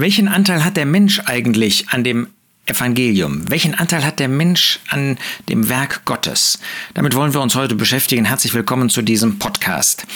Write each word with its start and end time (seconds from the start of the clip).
Welchen 0.00 0.28
Anteil 0.28 0.64
hat 0.64 0.78
der 0.78 0.86
Mensch 0.86 1.20
eigentlich 1.26 1.90
an 1.90 2.04
dem 2.04 2.28
Evangelium? 2.64 3.50
Welchen 3.50 3.74
Anteil 3.74 4.02
hat 4.02 4.18
der 4.18 4.28
Mensch 4.28 4.80
an 4.88 5.18
dem 5.50 5.68
Werk 5.68 6.06
Gottes? 6.06 6.58
Damit 6.94 7.14
wollen 7.14 7.34
wir 7.34 7.42
uns 7.42 7.54
heute 7.54 7.74
beschäftigen. 7.74 8.24
Herzlich 8.24 8.54
willkommen 8.54 8.88
zu 8.88 9.02
diesem 9.02 9.38
Podcast. 9.38 10.06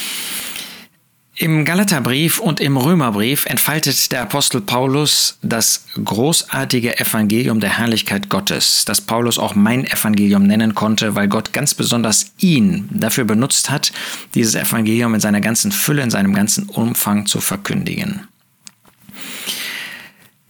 Im 1.36 1.66
Galaterbrief 1.66 2.38
und 2.38 2.60
im 2.60 2.78
Römerbrief 2.78 3.44
entfaltet 3.44 4.10
der 4.10 4.22
Apostel 4.22 4.62
Paulus 4.62 5.36
das 5.42 5.84
großartige 6.02 6.98
Evangelium 6.98 7.60
der 7.60 7.76
Herrlichkeit 7.76 8.30
Gottes, 8.30 8.86
das 8.86 9.02
Paulus 9.02 9.38
auch 9.38 9.54
mein 9.54 9.86
Evangelium 9.86 10.46
nennen 10.46 10.74
konnte, 10.74 11.14
weil 11.14 11.28
Gott 11.28 11.52
ganz 11.52 11.74
besonders 11.74 12.32
ihn 12.38 12.88
dafür 12.90 13.24
benutzt 13.24 13.68
hat, 13.68 13.92
dieses 14.34 14.54
Evangelium 14.54 15.12
in 15.12 15.20
seiner 15.20 15.42
ganzen 15.42 15.72
Fülle, 15.72 16.02
in 16.02 16.10
seinem 16.10 16.32
ganzen 16.32 16.70
Umfang 16.70 17.26
zu 17.26 17.42
verkündigen. 17.42 18.28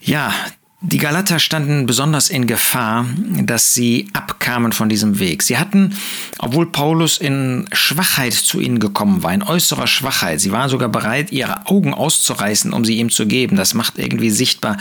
Ja, 0.04 0.32
die 0.82 0.98
Galater 0.98 1.38
standen 1.38 1.86
besonders 1.86 2.28
in 2.28 2.46
Gefahr, 2.46 3.06
dass 3.42 3.72
sie 3.72 4.10
abkamen 4.44 4.72
von 4.72 4.88
diesem 4.88 5.18
Weg. 5.18 5.42
Sie 5.42 5.56
hatten, 5.56 5.94
obwohl 6.38 6.66
Paulus 6.66 7.16
in 7.16 7.66
Schwachheit 7.72 8.34
zu 8.34 8.60
ihnen 8.60 8.78
gekommen 8.78 9.22
war, 9.22 9.32
in 9.32 9.42
äußerer 9.42 9.86
Schwachheit, 9.86 10.40
sie 10.40 10.52
waren 10.52 10.68
sogar 10.68 10.90
bereit, 10.90 11.32
ihre 11.32 11.66
Augen 11.66 11.94
auszureißen, 11.94 12.72
um 12.72 12.84
sie 12.84 12.98
ihm 12.98 13.10
zu 13.10 13.26
geben. 13.26 13.56
Das 13.56 13.72
macht 13.72 13.98
irgendwie 13.98 14.30
sichtbar 14.30 14.76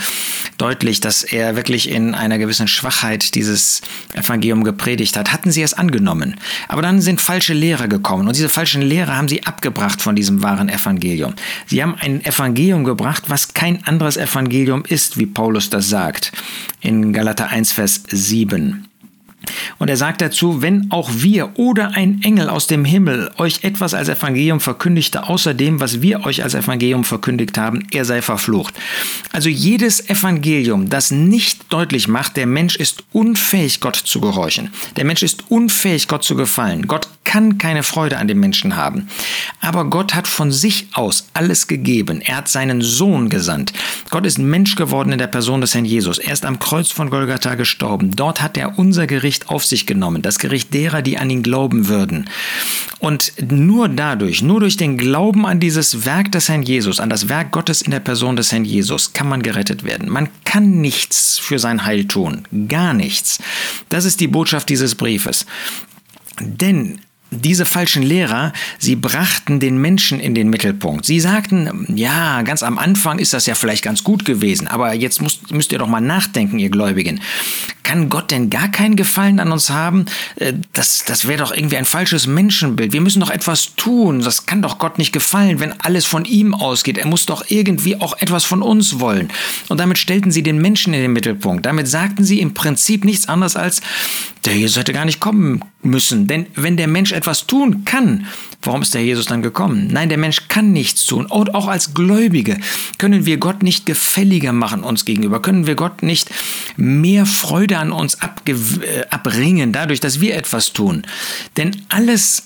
deutlich, 0.58 1.00
dass 1.00 1.22
er 1.24 1.56
wirklich 1.56 1.88
in 1.88 2.14
einer 2.14 2.38
gewissen 2.38 2.68
Schwachheit 2.68 3.34
dieses 3.34 3.80
Evangelium 4.12 4.64
gepredigt 4.64 5.16
hat. 5.16 5.32
Hatten 5.32 5.50
sie 5.50 5.62
es 5.62 5.72
angenommen. 5.72 6.36
Aber 6.68 6.82
dann 6.82 7.00
sind 7.00 7.20
falsche 7.20 7.54
Lehrer 7.54 7.88
gekommen 7.88 8.28
und 8.28 8.36
diese 8.36 8.50
falschen 8.50 8.82
Lehrer 8.82 9.16
haben 9.16 9.28
sie 9.28 9.46
abgebracht 9.46 10.02
von 10.02 10.14
diesem 10.14 10.42
wahren 10.42 10.68
Evangelium. 10.68 11.34
Sie 11.66 11.82
haben 11.82 11.94
ein 11.98 12.22
Evangelium 12.24 12.84
gebracht, 12.84 13.24
was 13.28 13.54
kein 13.54 13.82
anderes 13.86 14.16
Evangelium 14.18 14.84
ist, 14.86 15.18
wie 15.18 15.26
Paulus 15.26 15.70
das 15.70 15.88
sagt 15.88 16.32
in 16.80 17.14
Galater 17.14 17.48
1, 17.48 17.72
Vers 17.72 18.02
7. 18.08 18.88
Und 19.78 19.88
er 19.88 19.96
sagt 19.96 20.20
dazu, 20.20 20.62
wenn 20.62 20.90
auch 20.90 21.10
wir 21.12 21.58
oder 21.58 21.92
ein 21.94 22.20
Engel 22.22 22.48
aus 22.48 22.66
dem 22.66 22.84
Himmel 22.84 23.30
euch 23.38 23.64
etwas 23.64 23.94
als 23.94 24.08
Evangelium 24.08 24.60
verkündigte, 24.60 25.28
außer 25.28 25.54
dem, 25.54 25.80
was 25.80 26.02
wir 26.02 26.24
euch 26.24 26.42
als 26.42 26.54
Evangelium 26.54 27.04
verkündigt 27.04 27.58
haben, 27.58 27.86
er 27.90 28.04
sei 28.04 28.22
verflucht. 28.22 28.74
Also 29.32 29.48
jedes 29.48 30.08
Evangelium, 30.08 30.88
das 30.88 31.10
nicht 31.10 31.72
deutlich 31.72 32.08
macht, 32.08 32.36
der 32.36 32.46
Mensch 32.46 32.76
ist 32.76 33.04
unfähig, 33.12 33.80
Gott 33.80 33.96
zu 33.96 34.20
gehorchen. 34.20 34.70
Der 34.96 35.04
Mensch 35.04 35.22
ist 35.22 35.44
unfähig, 35.50 36.08
Gott 36.08 36.24
zu 36.24 36.36
gefallen. 36.36 36.86
Gott 36.86 37.08
kann 37.34 37.58
keine 37.58 37.82
Freude 37.82 38.18
an 38.18 38.28
dem 38.28 38.38
Menschen 38.38 38.76
haben. 38.76 39.08
Aber 39.60 39.86
Gott 39.86 40.14
hat 40.14 40.28
von 40.28 40.52
sich 40.52 40.86
aus 40.92 41.26
alles 41.34 41.66
gegeben. 41.66 42.20
Er 42.20 42.36
hat 42.36 42.48
seinen 42.48 42.80
Sohn 42.80 43.28
gesandt. 43.28 43.72
Gott 44.10 44.24
ist 44.24 44.38
Mensch 44.38 44.76
geworden 44.76 45.10
in 45.10 45.18
der 45.18 45.26
Person 45.26 45.60
des 45.60 45.74
Herrn 45.74 45.84
Jesus. 45.84 46.18
Er 46.18 46.32
ist 46.32 46.44
am 46.44 46.60
Kreuz 46.60 46.92
von 46.92 47.10
Golgatha 47.10 47.56
gestorben. 47.56 48.12
Dort 48.14 48.40
hat 48.40 48.56
er 48.56 48.78
unser 48.78 49.08
Gericht 49.08 49.48
auf 49.48 49.64
sich 49.64 49.84
genommen, 49.84 50.22
das 50.22 50.38
Gericht 50.38 50.72
derer, 50.72 51.02
die 51.02 51.18
an 51.18 51.28
ihn 51.28 51.42
glauben 51.42 51.88
würden. 51.88 52.30
Und 53.00 53.32
nur 53.50 53.88
dadurch, 53.88 54.40
nur 54.40 54.60
durch 54.60 54.76
den 54.76 54.96
Glauben 54.96 55.44
an 55.44 55.58
dieses 55.58 56.04
Werk 56.06 56.30
des 56.30 56.48
Herrn 56.48 56.62
Jesus, 56.62 57.00
an 57.00 57.10
das 57.10 57.28
Werk 57.28 57.50
Gottes 57.50 57.82
in 57.82 57.90
der 57.90 57.98
Person 57.98 58.36
des 58.36 58.52
Herrn 58.52 58.64
Jesus, 58.64 59.12
kann 59.12 59.28
man 59.28 59.42
gerettet 59.42 59.82
werden. 59.82 60.08
Man 60.08 60.28
kann 60.44 60.80
nichts 60.80 61.40
für 61.40 61.58
sein 61.58 61.84
Heil 61.84 62.04
tun. 62.04 62.44
Gar 62.68 62.94
nichts. 62.94 63.40
Das 63.88 64.04
ist 64.04 64.20
die 64.20 64.28
Botschaft 64.28 64.68
dieses 64.68 64.94
Briefes. 64.94 65.46
Denn 66.40 67.00
diese 67.34 67.66
falschen 67.66 68.02
Lehrer, 68.02 68.52
sie 68.78 68.96
brachten 68.96 69.60
den 69.60 69.78
Menschen 69.78 70.20
in 70.20 70.34
den 70.34 70.50
Mittelpunkt. 70.50 71.04
Sie 71.04 71.20
sagten, 71.20 71.86
ja, 71.94 72.42
ganz 72.42 72.62
am 72.62 72.78
Anfang 72.78 73.18
ist 73.18 73.32
das 73.32 73.46
ja 73.46 73.54
vielleicht 73.54 73.82
ganz 73.82 74.04
gut 74.04 74.24
gewesen, 74.24 74.68
aber 74.68 74.94
jetzt 74.94 75.22
müsst, 75.22 75.50
müsst 75.50 75.72
ihr 75.72 75.78
doch 75.78 75.88
mal 75.88 76.00
nachdenken, 76.00 76.58
ihr 76.58 76.70
Gläubigen. 76.70 77.20
Kann 77.84 78.08
Gott 78.08 78.30
denn 78.30 78.48
gar 78.48 78.68
keinen 78.68 78.96
Gefallen 78.96 79.38
an 79.40 79.52
uns 79.52 79.68
haben? 79.68 80.06
Äh, 80.36 80.54
das, 80.72 81.04
das 81.04 81.28
wäre 81.28 81.42
doch 81.42 81.54
irgendwie 81.54 81.76
ein 81.76 81.84
falsches 81.84 82.26
Menschenbild. 82.26 82.94
Wir 82.94 83.02
müssen 83.02 83.20
doch 83.20 83.30
etwas 83.30 83.76
tun. 83.76 84.20
Das 84.20 84.46
kann 84.46 84.62
doch 84.62 84.78
Gott 84.78 84.96
nicht 84.96 85.12
gefallen, 85.12 85.60
wenn 85.60 85.78
alles 85.82 86.06
von 86.06 86.24
ihm 86.24 86.54
ausgeht. 86.54 86.96
Er 86.96 87.06
muss 87.06 87.26
doch 87.26 87.44
irgendwie 87.48 88.00
auch 88.00 88.16
etwas 88.18 88.44
von 88.44 88.62
uns 88.62 89.00
wollen. 89.00 89.28
Und 89.68 89.80
damit 89.80 89.98
stellten 89.98 90.32
sie 90.32 90.42
den 90.42 90.58
Menschen 90.58 90.94
in 90.94 91.02
den 91.02 91.12
Mittelpunkt. 91.12 91.66
Damit 91.66 91.86
sagten 91.86 92.24
sie 92.24 92.40
im 92.40 92.54
Prinzip 92.54 93.04
nichts 93.04 93.28
anderes 93.28 93.54
als, 93.54 93.82
der 94.46 94.56
Jesus 94.56 94.76
hätte 94.76 94.92
gar 94.92 95.04
nicht 95.04 95.20
kommen 95.20 95.60
müssen. 95.82 96.26
Denn 96.26 96.46
wenn 96.54 96.76
der 96.76 96.86
Mensch 96.86 97.12
etwas 97.12 97.46
tun 97.46 97.84
kann, 97.84 98.26
warum 98.62 98.82
ist 98.82 98.94
der 98.94 99.04
Jesus 99.04 99.26
dann 99.26 99.42
gekommen? 99.42 99.88
Nein, 99.90 100.08
der 100.08 100.18
Mensch 100.18 100.48
kann 100.48 100.72
nichts 100.72 101.06
tun. 101.06 101.26
Und 101.26 101.54
auch 101.54 101.68
als 101.68 101.94
Gläubige 101.94 102.58
können 102.98 103.26
wir 103.26 103.38
Gott 103.38 103.62
nicht 103.62 103.86
gefälliger 103.86 104.52
machen 104.52 104.82
uns 104.82 105.04
gegenüber. 105.04 105.40
Können 105.40 105.66
wir 105.66 105.74
Gott 105.74 106.02
nicht 106.02 106.30
mehr 106.76 107.26
Freude 107.26 107.78
an 107.78 107.92
uns 107.92 108.18
äh, 108.46 108.54
abringen, 109.10 109.72
dadurch, 109.72 110.00
dass 110.00 110.20
wir 110.20 110.36
etwas 110.36 110.72
tun. 110.72 111.02
Denn 111.56 111.82
alles, 111.88 112.44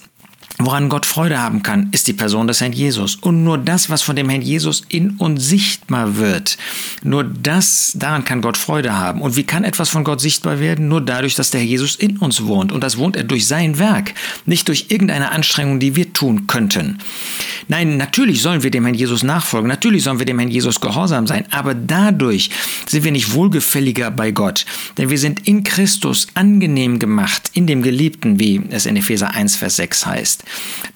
Woran 0.60 0.88
Gott 0.88 1.06
Freude 1.06 1.40
haben 1.40 1.62
kann, 1.62 1.88
ist 1.92 2.08
die 2.08 2.12
Person 2.12 2.48
des 2.48 2.60
Herrn 2.60 2.72
Jesus. 2.72 3.14
Und 3.14 3.44
nur 3.44 3.58
das, 3.58 3.90
was 3.90 4.02
von 4.02 4.16
dem 4.16 4.28
Herrn 4.28 4.42
Jesus 4.42 4.82
in 4.88 5.10
uns 5.10 5.44
sichtbar 5.44 6.16
wird, 6.16 6.58
nur 7.02 7.24
das, 7.24 7.92
daran 7.96 8.24
kann 8.24 8.40
Gott 8.40 8.56
Freude 8.56 8.96
haben. 8.96 9.20
Und 9.20 9.36
wie 9.36 9.44
kann 9.44 9.64
etwas 9.64 9.88
von 9.88 10.04
Gott 10.04 10.20
sichtbar 10.20 10.60
werden? 10.60 10.88
Nur 10.88 11.00
dadurch, 11.00 11.34
dass 11.34 11.50
der 11.50 11.60
Herr 11.60 11.66
Jesus 11.66 11.96
in 11.96 12.18
uns 12.18 12.44
wohnt. 12.44 12.72
Und 12.72 12.82
das 12.82 12.98
wohnt 12.98 13.16
er 13.16 13.24
durch 13.24 13.46
sein 13.46 13.78
Werk, 13.78 14.14
nicht 14.46 14.68
durch 14.68 14.86
irgendeine 14.88 15.30
Anstrengung, 15.30 15.80
die 15.80 15.96
wir 15.96 16.12
tun 16.12 16.46
könnten. 16.46 16.98
Nein, 17.68 17.96
natürlich 17.98 18.42
sollen 18.42 18.62
wir 18.62 18.70
dem 18.70 18.84
Herrn 18.84 18.94
Jesus 18.94 19.22
nachfolgen. 19.22 19.68
Natürlich 19.68 20.02
sollen 20.02 20.18
wir 20.18 20.26
dem 20.26 20.38
Herrn 20.38 20.50
Jesus 20.50 20.80
gehorsam 20.80 21.26
sein. 21.26 21.44
Aber 21.50 21.74
dadurch 21.74 22.50
sind 22.86 23.04
wir 23.04 23.12
nicht 23.12 23.34
wohlgefälliger 23.34 24.10
bei 24.10 24.30
Gott. 24.30 24.64
Denn 24.96 25.10
wir 25.10 25.18
sind 25.18 25.46
in 25.46 25.64
Christus 25.64 26.28
angenehm 26.34 26.98
gemacht, 26.98 27.50
in 27.52 27.66
dem 27.66 27.82
Geliebten, 27.82 28.38
wie 28.38 28.62
es 28.70 28.86
in 28.86 28.96
Epheser 28.96 29.34
1, 29.34 29.56
Vers 29.56 29.76
6 29.76 30.06
heißt. 30.06 30.44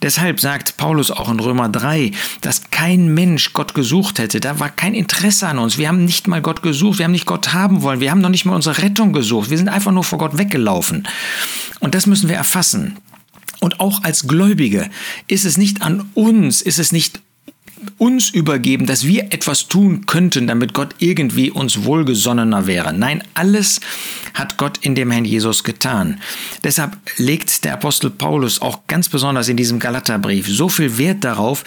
Deshalb 0.00 0.40
sagt 0.40 0.76
Paulus 0.76 1.10
auch 1.10 1.30
in 1.30 1.40
Römer 1.40 1.68
3, 1.68 2.12
dass 2.40 2.70
kein 2.70 3.12
Mensch 3.12 3.52
Gott 3.52 3.74
gesucht 3.74 4.18
hätte. 4.18 4.40
Da 4.40 4.58
war 4.58 4.70
kein 4.70 4.94
Interesse 4.94 5.46
an 5.48 5.58
uns. 5.58 5.78
Wir 5.78 5.88
haben 5.88 5.91
nicht 5.92 6.28
mal 6.28 6.42
Gott 6.42 6.62
gesucht. 6.62 6.98
Wir 6.98 7.04
haben 7.04 7.12
nicht 7.12 7.26
Gott 7.26 7.52
haben 7.52 7.82
wollen. 7.82 8.00
Wir 8.00 8.10
haben 8.10 8.20
noch 8.20 8.28
nicht 8.28 8.44
mal 8.44 8.54
unsere 8.54 8.82
Rettung 8.82 9.12
gesucht. 9.12 9.50
Wir 9.50 9.58
sind 9.58 9.68
einfach 9.68 9.92
nur 9.92 10.04
vor 10.04 10.18
Gott 10.18 10.38
weggelaufen. 10.38 11.06
Und 11.80 11.94
das 11.94 12.06
müssen 12.06 12.28
wir 12.28 12.36
erfassen. 12.36 12.98
Und 13.60 13.80
auch 13.80 14.02
als 14.02 14.26
Gläubige 14.26 14.90
ist 15.28 15.44
es 15.44 15.56
nicht 15.56 15.82
an 15.82 16.10
uns, 16.14 16.62
ist 16.62 16.78
es 16.78 16.92
nicht 16.92 17.20
uns 17.98 18.30
übergeben, 18.30 18.86
dass 18.86 19.06
wir 19.06 19.24
etwas 19.32 19.68
tun 19.68 20.06
könnten, 20.06 20.46
damit 20.46 20.74
Gott 20.74 20.94
irgendwie 20.98 21.50
uns 21.50 21.84
wohlgesonnener 21.84 22.66
wäre. 22.66 22.92
Nein, 22.92 23.22
alles 23.34 23.80
hat 24.34 24.56
Gott 24.56 24.78
in 24.78 24.94
dem 24.94 25.10
Herrn 25.10 25.24
Jesus 25.24 25.64
getan. 25.64 26.20
Deshalb 26.64 26.96
legt 27.16 27.64
der 27.64 27.74
Apostel 27.74 28.10
Paulus 28.10 28.62
auch 28.62 28.86
ganz 28.86 29.08
besonders 29.08 29.48
in 29.48 29.56
diesem 29.56 29.78
Galaterbrief 29.78 30.48
so 30.48 30.68
viel 30.68 30.98
Wert 30.98 31.24
darauf, 31.24 31.64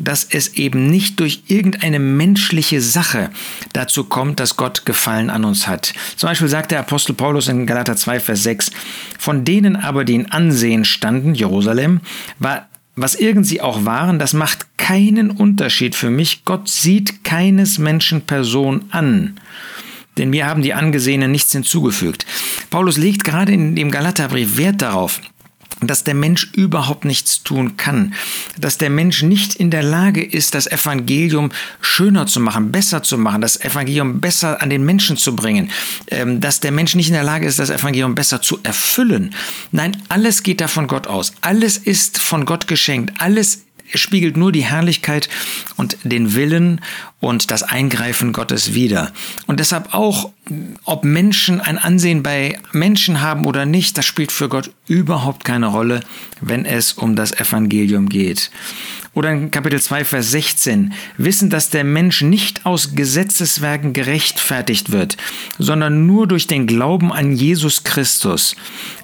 dass 0.00 0.24
es 0.24 0.54
eben 0.54 0.90
nicht 0.90 1.20
durch 1.20 1.42
irgendeine 1.46 1.98
menschliche 1.98 2.80
Sache 2.80 3.30
dazu 3.72 4.04
kommt, 4.04 4.40
dass 4.40 4.56
Gott 4.56 4.84
Gefallen 4.84 5.30
an 5.30 5.44
uns 5.44 5.66
hat. 5.66 5.94
Zum 6.16 6.28
Beispiel 6.28 6.48
sagt 6.48 6.70
der 6.70 6.80
Apostel 6.80 7.14
Paulus 7.14 7.48
in 7.48 7.66
Galater 7.66 7.96
2, 7.96 8.20
Vers 8.20 8.42
6, 8.42 8.70
von 9.18 9.44
denen 9.44 9.76
aber, 9.76 10.04
die 10.04 10.14
in 10.14 10.30
Ansehen 10.30 10.84
standen, 10.84 11.34
Jerusalem, 11.34 12.00
war 12.38 12.68
was 13.00 13.14
irgend 13.14 13.46
sie 13.46 13.60
auch 13.60 13.84
waren, 13.84 14.18
das 14.18 14.32
macht 14.32 14.66
keinen 14.76 15.30
Unterschied 15.30 15.94
für 15.94 16.10
mich. 16.10 16.44
Gott 16.44 16.68
sieht 16.68 17.24
keines 17.24 17.78
Menschen 17.78 18.22
Person 18.22 18.84
an. 18.90 19.38
Denn 20.16 20.30
mir 20.30 20.46
haben 20.46 20.62
die 20.62 20.74
Angesehenen 20.74 21.30
nichts 21.30 21.52
hinzugefügt. 21.52 22.26
Paulus 22.70 22.96
legt 22.96 23.24
gerade 23.24 23.52
in 23.52 23.76
dem 23.76 23.90
Galaterbrief 23.90 24.56
Wert 24.56 24.82
darauf, 24.82 25.20
dass 25.80 26.04
der 26.04 26.14
Mensch 26.14 26.50
überhaupt 26.54 27.04
nichts 27.04 27.42
tun 27.42 27.76
kann, 27.76 28.14
dass 28.58 28.78
der 28.78 28.90
Mensch 28.90 29.22
nicht 29.22 29.54
in 29.54 29.70
der 29.70 29.82
Lage 29.82 30.24
ist, 30.24 30.54
das 30.54 30.66
Evangelium 30.66 31.50
schöner 31.80 32.26
zu 32.26 32.40
machen, 32.40 32.72
besser 32.72 33.02
zu 33.02 33.18
machen, 33.18 33.40
das 33.40 33.60
Evangelium 33.60 34.20
besser 34.20 34.60
an 34.60 34.70
den 34.70 34.84
Menschen 34.84 35.16
zu 35.16 35.36
bringen, 35.36 35.70
ähm, 36.08 36.40
dass 36.40 36.60
der 36.60 36.72
Mensch 36.72 36.94
nicht 36.94 37.08
in 37.08 37.14
der 37.14 37.22
Lage 37.22 37.46
ist, 37.46 37.58
das 37.58 37.70
Evangelium 37.70 38.14
besser 38.14 38.42
zu 38.42 38.58
erfüllen. 38.62 39.34
Nein, 39.70 39.96
alles 40.08 40.42
geht 40.42 40.60
da 40.60 40.68
von 40.68 40.86
Gott 40.86 41.06
aus, 41.06 41.32
alles 41.40 41.76
ist 41.78 42.18
von 42.20 42.44
Gott 42.44 42.66
geschenkt, 42.66 43.20
alles 43.20 43.64
spiegelt 43.94 44.36
nur 44.36 44.52
die 44.52 44.64
Herrlichkeit 44.64 45.28
und 45.76 45.96
den 46.02 46.34
Willen 46.34 46.80
und 47.20 47.50
das 47.50 47.62
Eingreifen 47.62 48.32
Gottes 48.32 48.74
wider. 48.74 49.12
Und 49.46 49.60
deshalb 49.60 49.94
auch 49.94 50.30
ob 50.84 51.04
Menschen 51.04 51.60
ein 51.60 51.78
Ansehen 51.78 52.22
bei 52.22 52.58
Menschen 52.72 53.20
haben 53.20 53.46
oder 53.46 53.66
nicht, 53.66 53.98
das 53.98 54.06
spielt 54.06 54.32
für 54.32 54.48
Gott 54.48 54.70
überhaupt 54.86 55.44
keine 55.44 55.66
Rolle, 55.66 56.00
wenn 56.40 56.64
es 56.64 56.92
um 56.92 57.16
das 57.16 57.32
Evangelium 57.32 58.08
geht. 58.08 58.50
Oder 59.14 59.32
in 59.32 59.50
Kapitel 59.50 59.80
2, 59.80 60.04
Vers 60.04 60.30
16, 60.30 60.92
wissen, 61.16 61.50
dass 61.50 61.70
der 61.70 61.82
Mensch 61.82 62.22
nicht 62.22 62.66
aus 62.66 62.94
Gesetzeswerken 62.94 63.92
gerechtfertigt 63.92 64.92
wird, 64.92 65.16
sondern 65.58 66.06
nur 66.06 66.28
durch 66.28 66.46
den 66.46 66.68
Glauben 66.68 67.12
an 67.12 67.32
Jesus 67.32 67.82
Christus. 67.82 68.54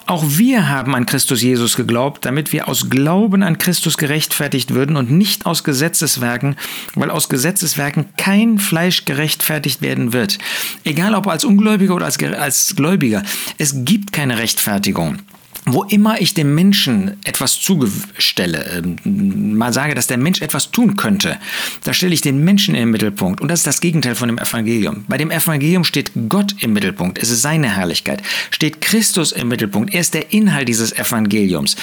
Auch 0.06 0.22
wir 0.26 0.68
haben 0.68 0.94
an 0.94 1.06
Christus 1.06 1.40
Jesus 1.40 1.76
geglaubt, 1.76 2.26
damit 2.26 2.52
wir 2.52 2.68
aus 2.68 2.90
Glauben 2.90 3.42
an 3.42 3.56
Christus 3.56 3.96
gerechtfertigt 3.96 4.74
würden 4.74 4.96
und 4.96 5.10
nicht 5.10 5.46
aus 5.46 5.64
Gesetzeswerken, 5.64 6.56
weil 6.94 7.10
aus 7.10 7.30
Gesetzeswerken 7.30 8.04
kein 8.18 8.58
Fleisch 8.58 9.06
gerechtfertigt 9.06 9.80
werden 9.80 10.12
wird. 10.12 10.38
Egal 10.84 11.14
ob 11.14 11.26
als 11.34 11.44
Ungläubiger 11.44 11.94
oder 11.94 12.06
als, 12.06 12.22
als 12.22 12.74
Gläubiger, 12.76 13.22
es 13.58 13.74
gibt 13.84 14.12
keine 14.12 14.38
Rechtfertigung 14.38 15.18
wo 15.66 15.82
immer 15.84 16.20
ich 16.20 16.34
dem 16.34 16.54
Menschen 16.54 17.16
etwas 17.24 17.58
zugestelle, 17.58 18.82
ähm, 19.04 19.56
mal 19.56 19.72
sage, 19.72 19.94
dass 19.94 20.06
der 20.06 20.18
Mensch 20.18 20.42
etwas 20.42 20.70
tun 20.70 20.96
könnte, 20.96 21.38
da 21.84 21.94
stelle 21.94 22.12
ich 22.12 22.20
den 22.20 22.44
Menschen 22.44 22.74
in 22.74 22.82
den 22.82 22.90
Mittelpunkt. 22.90 23.40
Und 23.40 23.48
das 23.48 23.60
ist 23.60 23.66
das 23.66 23.80
Gegenteil 23.80 24.14
von 24.14 24.28
dem 24.28 24.38
Evangelium. 24.38 25.04
Bei 25.08 25.16
dem 25.16 25.30
Evangelium 25.30 25.84
steht 25.84 26.10
Gott 26.28 26.54
im 26.60 26.74
Mittelpunkt. 26.74 27.18
Es 27.18 27.30
ist 27.30 27.42
seine 27.42 27.74
Herrlichkeit. 27.74 28.22
Steht 28.50 28.82
Christus 28.82 29.32
im 29.32 29.48
Mittelpunkt. 29.48 29.94
Er 29.94 30.00
ist 30.00 30.12
der 30.12 30.32
Inhalt 30.32 30.68
dieses 30.68 30.92
Evangeliums. 30.92 31.76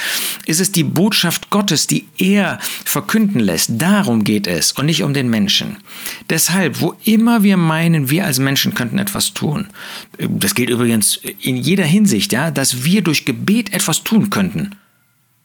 Es 0.46 0.60
ist 0.60 0.76
die 0.76 0.84
Botschaft 0.84 1.50
Gottes, 1.50 1.88
die 1.88 2.06
er 2.20 2.60
verkünden 2.86 3.40
lässt. 3.40 3.72
Darum 3.82 4.24
geht 4.24 4.46
es 4.46 4.74
und 4.74 4.86
nicht 4.86 5.02
um 5.02 5.14
den 5.14 5.30
Menschen. 5.30 5.78
Deshalb, 6.30 6.82
wo 6.82 6.96
immer 7.04 7.42
wir 7.42 7.58
meinen, 7.58 8.10
wir 8.12 8.26
als 8.26 8.38
Menschen 8.38 8.76
könnten 8.76 9.00
etwas 9.00 9.34
tun, 9.34 9.68
das 10.20 10.54
gilt 10.54 10.70
übrigens 10.70 11.20
in 11.42 11.58
jeder 11.58 11.86
Hinsicht, 11.86 12.32
ja, 12.32 12.52
dass 12.52 12.84
wir 12.84 13.02
durch 13.02 13.26
Gebet 13.26 13.71
etwas 13.72 14.04
tun 14.04 14.30
könnten. 14.30 14.76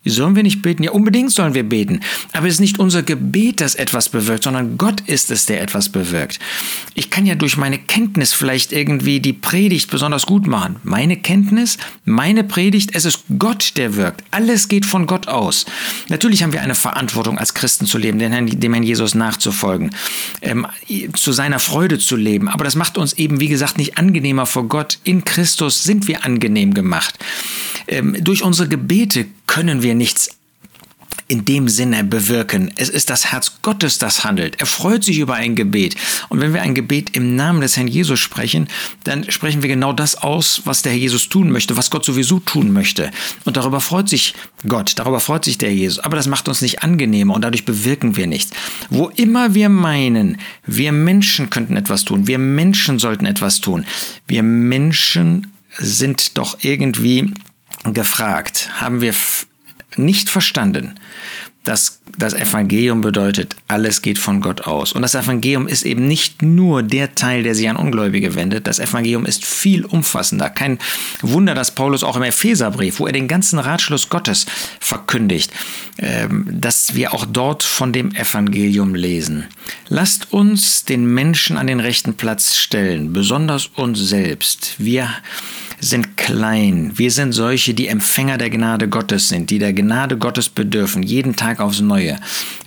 Sollen 0.08 0.36
wir 0.36 0.44
nicht 0.44 0.62
beten? 0.62 0.84
Ja, 0.84 0.92
unbedingt 0.92 1.32
sollen 1.32 1.54
wir 1.54 1.64
beten. 1.64 2.00
Aber 2.32 2.46
es 2.46 2.54
ist 2.54 2.60
nicht 2.60 2.78
unser 2.78 3.02
Gebet, 3.02 3.60
das 3.60 3.74
etwas 3.74 4.08
bewirkt, 4.08 4.44
sondern 4.44 4.78
Gott 4.78 5.00
ist 5.00 5.32
es, 5.32 5.46
der 5.46 5.60
etwas 5.60 5.88
bewirkt. 5.88 6.38
Ich 6.94 7.10
kann 7.10 7.26
ja 7.26 7.34
durch 7.34 7.56
meine 7.56 7.78
Kenntnis 7.78 8.32
vielleicht 8.32 8.72
irgendwie 8.72 9.18
die 9.18 9.32
Predigt 9.32 9.90
besonders 9.90 10.24
gut 10.24 10.46
machen. 10.46 10.76
Meine 10.84 11.16
Kenntnis, 11.16 11.76
meine 12.04 12.44
Predigt, 12.44 12.90
es 12.94 13.04
ist 13.04 13.24
Gott, 13.36 13.72
der 13.76 13.96
wirkt. 13.96 14.22
Alles 14.30 14.68
geht 14.68 14.86
von 14.86 15.06
Gott 15.06 15.26
aus. 15.26 15.66
Natürlich 16.08 16.44
haben 16.44 16.52
wir 16.52 16.62
eine 16.62 16.76
Verantwortung, 16.76 17.38
als 17.38 17.54
Christen 17.54 17.86
zu 17.86 17.98
leben, 17.98 18.20
dem 18.20 18.72
Herrn 18.72 18.82
Jesus 18.84 19.16
nachzufolgen, 19.16 19.90
ähm, 20.40 20.66
zu 21.14 21.32
seiner 21.32 21.58
Freude 21.58 21.98
zu 21.98 22.14
leben. 22.14 22.48
Aber 22.48 22.62
das 22.62 22.76
macht 22.76 22.96
uns 22.96 23.14
eben, 23.14 23.40
wie 23.40 23.48
gesagt, 23.48 23.76
nicht 23.76 23.98
angenehmer 23.98 24.46
vor 24.46 24.68
Gott. 24.68 24.98
In 25.02 25.24
Christus 25.24 25.82
sind 25.82 26.06
wir 26.06 26.24
angenehm 26.24 26.74
gemacht. 26.74 27.18
Ähm, 27.88 28.16
durch 28.22 28.42
unsere 28.42 28.68
Gebete 28.68 29.26
können 29.46 29.82
wir 29.82 29.94
nichts 29.94 30.30
in 31.28 31.44
dem 31.44 31.68
Sinne 31.68 32.04
bewirken. 32.04 32.70
Es 32.76 32.88
ist 32.88 33.10
das 33.10 33.32
Herz 33.32 33.58
Gottes, 33.62 33.98
das 33.98 34.22
handelt. 34.22 34.60
Er 34.60 34.66
freut 34.66 35.02
sich 35.02 35.18
über 35.18 35.34
ein 35.34 35.56
Gebet. 35.56 35.96
Und 36.28 36.40
wenn 36.40 36.54
wir 36.54 36.62
ein 36.62 36.74
Gebet 36.74 37.16
im 37.16 37.34
Namen 37.34 37.60
des 37.60 37.76
Herrn 37.76 37.88
Jesus 37.88 38.20
sprechen, 38.20 38.68
dann 39.02 39.28
sprechen 39.30 39.62
wir 39.62 39.68
genau 39.68 39.92
das 39.92 40.14
aus, 40.16 40.62
was 40.64 40.82
der 40.82 40.92
Herr 40.92 40.98
Jesus 40.98 41.28
tun 41.28 41.50
möchte, 41.50 41.76
was 41.76 41.90
Gott 41.90 42.04
sowieso 42.04 42.38
tun 42.38 42.72
möchte. 42.72 43.10
Und 43.44 43.56
darüber 43.56 43.80
freut 43.80 44.08
sich 44.08 44.34
Gott, 44.68 44.92
darüber 44.96 45.18
freut 45.18 45.44
sich 45.44 45.58
der 45.58 45.74
Jesus. 45.74 45.98
Aber 45.98 46.16
das 46.16 46.28
macht 46.28 46.48
uns 46.48 46.62
nicht 46.62 46.84
angenehmer 46.84 47.34
und 47.34 47.42
dadurch 47.42 47.64
bewirken 47.64 48.16
wir 48.16 48.28
nichts. 48.28 48.52
Wo 48.88 49.08
immer 49.16 49.54
wir 49.54 49.68
meinen, 49.68 50.38
wir 50.64 50.92
Menschen 50.92 51.50
könnten 51.50 51.76
etwas 51.76 52.04
tun, 52.04 52.28
wir 52.28 52.38
Menschen 52.38 53.00
sollten 53.00 53.26
etwas 53.26 53.60
tun, 53.60 53.84
wir 54.28 54.44
Menschen 54.44 55.52
sind 55.78 56.38
doch 56.38 56.58
irgendwie 56.62 57.32
gefragt, 57.94 58.70
haben 58.80 59.00
wir 59.00 59.14
nicht 59.96 60.28
verstanden, 60.28 60.98
dass 61.66 62.00
das 62.16 62.32
Evangelium 62.32 63.00
bedeutet, 63.00 63.56
alles 63.66 64.00
geht 64.00 64.18
von 64.18 64.40
Gott 64.40 64.62
aus. 64.62 64.92
Und 64.92 65.02
das 65.02 65.16
Evangelium 65.16 65.66
ist 65.66 65.84
eben 65.84 66.06
nicht 66.06 66.40
nur 66.40 66.84
der 66.84 67.16
Teil, 67.16 67.42
der 67.42 67.56
sich 67.56 67.68
an 67.68 67.76
Ungläubige 67.76 68.36
wendet. 68.36 68.68
Das 68.68 68.78
Evangelium 68.78 69.26
ist 69.26 69.44
viel 69.44 69.84
umfassender. 69.84 70.48
Kein 70.48 70.78
Wunder, 71.22 71.54
dass 71.54 71.72
Paulus 71.72 72.04
auch 72.04 72.16
im 72.16 72.22
Epheserbrief, 72.22 73.00
wo 73.00 73.06
er 73.06 73.12
den 73.12 73.26
ganzen 73.26 73.58
Ratschluss 73.58 74.08
Gottes 74.08 74.46
verkündigt, 74.78 75.52
ähm, 75.98 76.46
dass 76.48 76.94
wir 76.94 77.12
auch 77.12 77.26
dort 77.26 77.64
von 77.64 77.92
dem 77.92 78.14
Evangelium 78.14 78.94
lesen. 78.94 79.46
Lasst 79.88 80.32
uns 80.32 80.84
den 80.84 81.12
Menschen 81.12 81.56
an 81.56 81.66
den 81.66 81.80
rechten 81.80 82.14
Platz 82.14 82.56
stellen, 82.56 83.12
besonders 83.12 83.66
uns 83.74 83.98
selbst. 83.98 84.76
Wir 84.78 85.10
sind 85.80 86.16
klein. 86.16 86.92
Wir 86.94 87.10
sind 87.10 87.32
solche, 87.32 87.74
die 87.74 87.88
Empfänger 87.88 88.38
der 88.38 88.50
Gnade 88.50 88.88
Gottes 88.88 89.28
sind, 89.28 89.50
die 89.50 89.58
der 89.58 89.72
Gnade 89.72 90.16
Gottes 90.16 90.48
bedürfen, 90.48 91.02
jeden 91.02 91.36
Tag 91.36 91.60
aufs 91.60 91.80
Neue. 91.80 92.18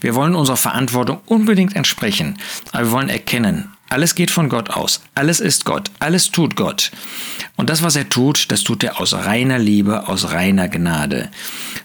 Wir 0.02 0.16
wollen 0.16 0.36
unserer 0.36 0.58
Verantwortung 0.58 1.20
unbedingt 1.26 1.76
entsprechen, 1.76 2.38
aber 2.72 2.86
wir 2.86 2.92
wollen 2.92 3.10
erkennen, 3.10 3.70
alles 3.90 4.16
geht 4.16 4.32
von 4.32 4.50
Gott 4.50 4.70
aus. 4.70 5.02
Alles 5.16 5.40
ist 5.40 5.66
Gott. 5.66 5.90
Alles 6.00 6.30
tut 6.32 6.56
Gott. 6.56 6.92
Und 7.56 7.70
das, 7.70 7.82
was 7.82 7.96
er 7.96 8.08
tut, 8.08 8.52
das 8.52 8.64
tut 8.64 8.84
er 8.84 9.02
aus 9.02 9.14
reiner 9.14 9.60
Liebe, 9.60 10.08
aus 10.08 10.32
reiner 10.32 10.70
Gnade. 10.70 11.30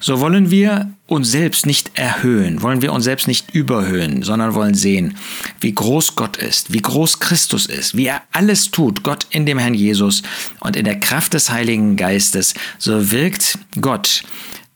So 0.01 0.21
wollen 0.21 0.51
wir 0.51 0.93
uns 1.07 1.31
selbst 1.31 1.67
nicht 1.67 1.93
erhöhen, 1.95 2.63
wollen 2.63 2.83
wir 2.83 2.93
uns 2.93 3.05
selbst 3.05 3.27
nicht 3.27 3.55
überhöhen, 3.55 4.23
sondern 4.23 4.55
wollen 4.55 4.75
sehen, 4.75 5.17
wie 5.61 5.75
groß 5.75 6.15
Gott 6.15 6.37
ist, 6.37 6.73
wie 6.73 6.81
groß 6.81 7.21
Christus 7.21 7.67
ist, 7.67 7.97
wie 7.97 8.07
er 8.07 8.23
alles 8.33 8.71
tut, 8.71 9.03
Gott 9.03 9.27
in 9.31 9.47
dem 9.47 9.59
Herrn 9.59 9.75
Jesus 9.75 10.23
und 10.61 10.77
in 10.77 10.85
der 10.85 11.01
Kraft 11.01 11.35
des 11.35 11.51
Heiligen 11.51 11.97
Geistes, 11.97 12.55
so 12.79 13.11
wirkt 13.11 13.59
Gott 13.81 14.23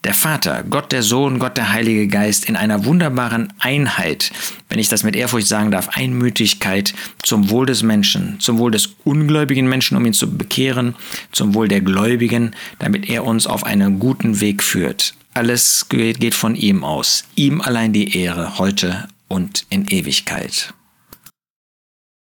der 0.05 0.15
Vater, 0.15 0.65
Gott 0.69 0.93
der 0.93 1.03
Sohn, 1.03 1.39
Gott 1.39 1.57
der 1.57 1.73
Heilige 1.73 2.07
Geist 2.07 2.49
in 2.49 2.57
einer 2.57 2.85
wunderbaren 2.85 3.53
Einheit, 3.59 4.31
wenn 4.69 4.79
ich 4.79 4.89
das 4.89 5.03
mit 5.03 5.17
Ehrfurcht 5.17 5.49
sagen 5.49 5.71
darf, 5.71 5.89
Einmütigkeit 5.91 6.95
zum 7.23 7.51
Wohl 7.51 7.67
des 7.67 7.83
Menschen, 7.83 8.39
zum 8.39 8.59
Wohl 8.59 8.71
des 8.71 8.91
ungläubigen 9.05 9.69
Menschen, 9.69 9.97
um 9.97 10.07
ihn 10.07 10.13
zu 10.13 10.37
bekehren, 10.37 10.95
zum 11.33 11.55
Wohl 11.55 11.69
der 11.69 11.81
Gläubigen, 11.81 12.55
damit 12.79 13.09
er 13.09 13.25
uns 13.25 13.47
auf 13.47 13.65
einen 13.65 13.99
guten 13.99 14.41
Weg 14.41 14.63
führt. 14.63 15.15
Alles 15.35 15.87
geht 15.89 16.35
von 16.35 16.55
ihm 16.55 16.85
aus. 16.85 17.25
Ihm 17.35 17.61
allein 17.61 17.93
die 17.93 18.17
Ehre 18.17 18.59
heute 18.59 19.09
und 19.29 19.67
in 19.69 19.87
Ewigkeit. 19.87 20.73